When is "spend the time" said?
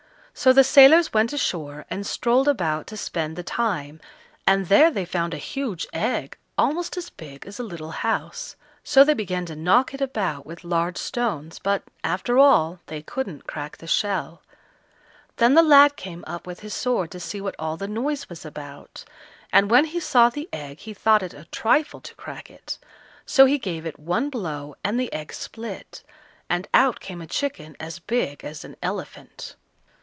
2.97-3.99